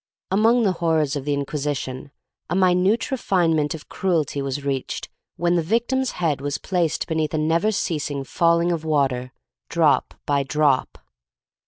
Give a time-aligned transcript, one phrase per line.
[0.31, 2.09] Among the horrors of the Inquisi tion,
[2.49, 7.37] a minute refinement of cruelty was reached when the victim's head was placed beneath a
[7.37, 9.31] never ceasing falling of water,
[9.69, 10.97] drop by drop.